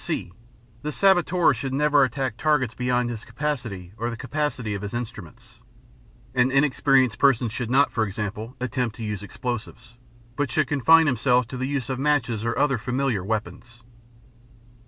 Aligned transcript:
(c) 0.03 0.31
The 0.81 0.91
saboteur 0.91 1.53
should 1.53 1.75
never 1.75 2.03
attack 2.03 2.35
targets 2.35 2.73
beyond 2.73 3.11
his 3.11 3.23
capacity 3.23 3.93
or 3.97 4.09
the 4.09 4.17
capacity 4.17 4.73
of 4.73 4.81
his 4.81 4.95
instruments. 4.95 5.59
An 6.33 6.49
inexperienced 6.49 7.19
person 7.19 7.49
should 7.49 7.69
not, 7.69 7.91
for 7.91 8.03
example, 8.03 8.55
attempt 8.59 8.95
to 8.95 9.03
use 9.03 9.21
explosives, 9.21 9.97
but 10.35 10.49
should 10.51 10.65
confine 10.65 11.05
himself 11.05 11.47
to 11.49 11.55
the 11.57 11.67
use 11.67 11.87
of 11.87 11.99
matches 11.99 12.43
or 12.43 12.57
other 12.57 12.79
familiar 12.79 13.23
weapons. 13.23 13.83